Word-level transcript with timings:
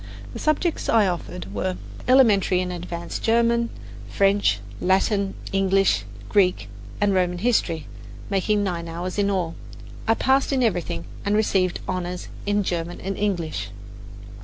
The 0.33 0.39
subjects 0.39 0.89
I 0.89 1.05
offered 1.05 1.53
were 1.53 1.77
Elementary 2.07 2.59
and 2.59 2.73
Advanced 2.73 3.21
German, 3.21 3.69
French, 4.09 4.57
Latin, 4.79 5.35
English, 5.51 6.05
and 6.21 6.29
Greek 6.29 6.69
and 6.99 7.13
Roman 7.13 7.37
history, 7.37 7.85
making 8.27 8.63
nine 8.63 8.87
hours 8.87 9.19
in 9.19 9.29
all. 9.29 9.53
I 10.07 10.15
passed 10.15 10.51
in 10.51 10.63
everything, 10.63 11.05
and 11.23 11.35
received 11.35 11.81
"honours" 11.87 12.29
in 12.47 12.63
German 12.63 12.99
and 12.99 13.15
English. 13.15 13.69